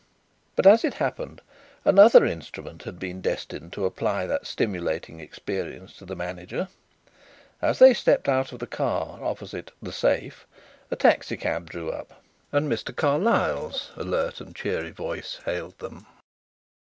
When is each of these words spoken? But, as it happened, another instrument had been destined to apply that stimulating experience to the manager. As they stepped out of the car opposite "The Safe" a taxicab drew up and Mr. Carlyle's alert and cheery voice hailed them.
But, 0.55 0.65
as 0.65 0.83
it 0.83 0.95
happened, 0.95 1.41
another 1.85 2.25
instrument 2.25 2.81
had 2.85 2.97
been 2.97 3.21
destined 3.21 3.71
to 3.73 3.85
apply 3.85 4.25
that 4.25 4.47
stimulating 4.47 5.19
experience 5.19 5.93
to 5.97 6.05
the 6.05 6.15
manager. 6.15 6.69
As 7.61 7.77
they 7.77 7.93
stepped 7.93 8.27
out 8.27 8.51
of 8.51 8.57
the 8.57 8.65
car 8.65 9.19
opposite 9.23 9.69
"The 9.79 9.91
Safe" 9.93 10.47
a 10.89 10.95
taxicab 10.95 11.69
drew 11.69 11.91
up 11.91 12.19
and 12.51 12.67
Mr. 12.67 12.95
Carlyle's 12.95 13.91
alert 13.95 14.41
and 14.41 14.55
cheery 14.55 14.89
voice 14.89 15.39
hailed 15.45 15.77
them. 15.77 16.07